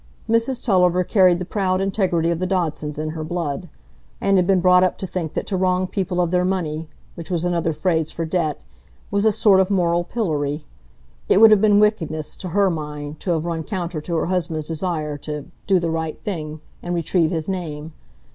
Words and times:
Mrs 0.27 0.63
Tulliver 0.63 1.03
carried 1.03 1.37
the 1.37 1.45
proud 1.45 1.79
integrity 1.79 2.31
of 2.31 2.39
the 2.39 2.47
Dodsons 2.47 2.97
in 2.97 3.11
her 3.11 3.23
blood, 3.23 3.69
and 4.19 4.35
had 4.35 4.47
been 4.47 4.59
brought 4.59 4.81
up 4.83 4.97
to 4.97 5.05
think 5.05 5.35
that 5.35 5.45
to 5.45 5.55
wrong 5.55 5.85
people 5.85 6.19
of 6.19 6.31
their 6.31 6.43
money, 6.43 6.87
which 7.13 7.29
was 7.29 7.45
another 7.45 7.71
phrase 7.71 8.09
for 8.09 8.25
debt, 8.25 8.61
was 9.11 9.25
a 9.27 9.31
sort 9.31 9.59
of 9.59 9.69
moral 9.69 10.03
pillory; 10.03 10.65
it 11.29 11.39
would 11.39 11.51
have 11.51 11.61
been 11.61 11.79
wickedness, 11.79 12.35
to 12.37 12.49
her 12.49 12.71
mind, 12.71 13.19
to 13.19 13.29
have 13.29 13.45
run 13.45 13.61
counter 13.63 14.01
to 14.01 14.15
her 14.15 14.25
husband's 14.25 14.69
desire 14.69 15.19
to 15.19 15.45
"do 15.67 15.79
the 15.79 15.91
right 15.91 16.19
thing," 16.23 16.61
and 16.81 16.95
retrieve 16.95 17.29
his 17.29 17.47
name. 17.47 17.93